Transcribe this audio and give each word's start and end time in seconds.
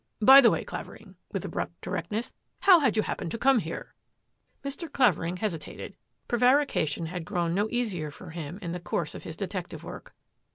By 0.23 0.41
the 0.41 0.49
way, 0.49 0.63
Clavering," 0.63 1.15
with 1.31 1.45
abrupt 1.45 1.79
directness," 1.81 2.31
how 2.61 2.79
did 2.83 2.97
you 2.97 3.03
happen 3.03 3.29
to 3.29 3.37
come 3.37 3.59
here?" 3.59 3.93
Mr. 4.65 4.91
Clavering 4.91 5.37
hesitated. 5.37 5.95
Prevarication 6.27 7.05
had 7.05 7.23
grown 7.23 7.53
no 7.53 7.69
easier 7.69 8.09
for 8.09 8.31
him 8.31 8.57
in 8.63 8.71
the 8.71 8.79
course 8.79 9.13
of 9.13 9.21
his 9.21 9.37
detec 9.37 9.67
tive 9.67 9.83
work. 9.83 10.15